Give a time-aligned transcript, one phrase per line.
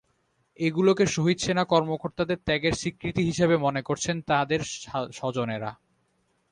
[0.59, 4.61] এগুলোকে শহীদ সেনা কর্মকর্তাদের ত্যাগের স্বীকৃতি হিসেবে মনে করছেন তাঁদের
[5.13, 5.71] স্বজনেরা।